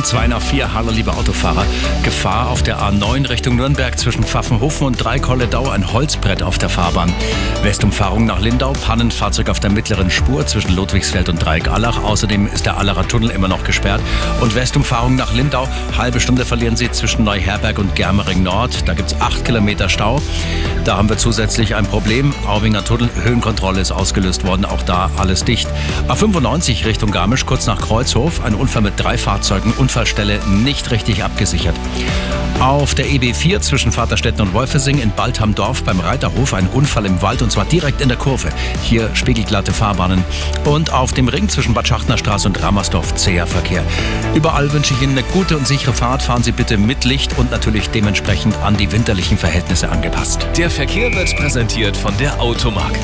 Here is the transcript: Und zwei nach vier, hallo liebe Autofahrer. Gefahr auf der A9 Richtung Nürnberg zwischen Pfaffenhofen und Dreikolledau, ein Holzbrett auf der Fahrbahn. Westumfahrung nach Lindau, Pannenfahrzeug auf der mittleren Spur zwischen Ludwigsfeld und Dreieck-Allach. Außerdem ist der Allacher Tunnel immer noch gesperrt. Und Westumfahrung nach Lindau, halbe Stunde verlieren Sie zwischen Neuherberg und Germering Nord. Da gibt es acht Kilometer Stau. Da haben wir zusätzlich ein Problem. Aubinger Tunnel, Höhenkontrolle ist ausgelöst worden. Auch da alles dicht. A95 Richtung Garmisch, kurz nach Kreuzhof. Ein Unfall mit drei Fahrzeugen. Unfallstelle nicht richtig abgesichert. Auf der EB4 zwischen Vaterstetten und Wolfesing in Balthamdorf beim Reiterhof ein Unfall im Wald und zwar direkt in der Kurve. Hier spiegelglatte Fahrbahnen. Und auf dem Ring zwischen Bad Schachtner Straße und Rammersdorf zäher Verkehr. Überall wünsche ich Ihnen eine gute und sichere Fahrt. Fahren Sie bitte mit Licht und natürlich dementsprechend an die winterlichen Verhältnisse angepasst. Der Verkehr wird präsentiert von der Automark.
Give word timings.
Und 0.00 0.06
zwei 0.06 0.28
nach 0.28 0.40
vier, 0.40 0.72
hallo 0.72 0.90
liebe 0.90 1.12
Autofahrer. 1.12 1.66
Gefahr 2.02 2.48
auf 2.48 2.62
der 2.62 2.78
A9 2.78 3.28
Richtung 3.28 3.56
Nürnberg 3.56 3.98
zwischen 3.98 4.24
Pfaffenhofen 4.24 4.86
und 4.86 4.94
Dreikolledau, 4.94 5.68
ein 5.68 5.92
Holzbrett 5.92 6.42
auf 6.42 6.56
der 6.56 6.70
Fahrbahn. 6.70 7.12
Westumfahrung 7.62 8.24
nach 8.24 8.40
Lindau, 8.40 8.72
Pannenfahrzeug 8.72 9.50
auf 9.50 9.60
der 9.60 9.68
mittleren 9.68 10.10
Spur 10.10 10.46
zwischen 10.46 10.74
Ludwigsfeld 10.74 11.28
und 11.28 11.44
Dreieck-Allach. 11.44 12.02
Außerdem 12.02 12.46
ist 12.46 12.64
der 12.64 12.78
Allacher 12.78 13.06
Tunnel 13.06 13.28
immer 13.28 13.48
noch 13.48 13.62
gesperrt. 13.62 14.00
Und 14.40 14.54
Westumfahrung 14.54 15.16
nach 15.16 15.34
Lindau, 15.34 15.68
halbe 15.98 16.18
Stunde 16.18 16.46
verlieren 16.46 16.76
Sie 16.76 16.90
zwischen 16.90 17.24
Neuherberg 17.24 17.78
und 17.78 17.94
Germering 17.94 18.42
Nord. 18.42 18.88
Da 18.88 18.94
gibt 18.94 19.12
es 19.12 19.20
acht 19.20 19.44
Kilometer 19.44 19.90
Stau. 19.90 20.22
Da 20.84 20.96
haben 20.96 21.10
wir 21.10 21.18
zusätzlich 21.18 21.74
ein 21.74 21.84
Problem. 21.84 22.32
Aubinger 22.46 22.84
Tunnel, 22.84 23.10
Höhenkontrolle 23.22 23.80
ist 23.80 23.92
ausgelöst 23.92 24.46
worden. 24.46 24.64
Auch 24.64 24.82
da 24.82 25.10
alles 25.18 25.44
dicht. 25.44 25.68
A95 26.08 26.86
Richtung 26.86 27.10
Garmisch, 27.10 27.44
kurz 27.44 27.66
nach 27.66 27.80
Kreuzhof. 27.80 28.42
Ein 28.42 28.54
Unfall 28.54 28.82
mit 28.82 28.94
drei 28.96 29.18
Fahrzeugen. 29.18 29.72
Unfallstelle 29.76 30.38
nicht 30.46 30.90
richtig 30.90 31.22
abgesichert. 31.22 31.74
Auf 32.60 32.94
der 32.94 33.06
EB4 33.06 33.60
zwischen 33.60 33.90
Vaterstetten 33.90 34.42
und 34.42 34.52
Wolfesing 34.52 34.98
in 34.98 35.10
Balthamdorf 35.12 35.82
beim 35.82 35.98
Reiterhof 35.98 36.52
ein 36.52 36.66
Unfall 36.68 37.06
im 37.06 37.22
Wald 37.22 37.40
und 37.40 37.50
zwar 37.50 37.64
direkt 37.64 38.02
in 38.02 38.08
der 38.08 38.18
Kurve. 38.18 38.50
Hier 38.82 39.08
spiegelglatte 39.14 39.72
Fahrbahnen. 39.72 40.22
Und 40.64 40.92
auf 40.92 41.12
dem 41.14 41.28
Ring 41.28 41.48
zwischen 41.48 41.72
Bad 41.72 41.88
Schachtner 41.88 42.18
Straße 42.18 42.48
und 42.48 42.62
Rammersdorf 42.62 43.14
zäher 43.14 43.46
Verkehr. 43.46 43.82
Überall 44.34 44.72
wünsche 44.72 44.92
ich 44.92 45.02
Ihnen 45.02 45.12
eine 45.12 45.26
gute 45.28 45.56
und 45.56 45.66
sichere 45.66 45.94
Fahrt. 45.94 46.22
Fahren 46.22 46.42
Sie 46.42 46.52
bitte 46.52 46.76
mit 46.76 47.04
Licht 47.04 47.38
und 47.38 47.50
natürlich 47.50 47.88
dementsprechend 47.90 48.54
an 48.58 48.76
die 48.76 48.92
winterlichen 48.92 49.38
Verhältnisse 49.38 49.88
angepasst. 49.88 50.46
Der 50.58 50.69
Verkehr 50.70 51.12
wird 51.12 51.36
präsentiert 51.36 51.96
von 51.96 52.16
der 52.16 52.40
Automark. 52.40 52.98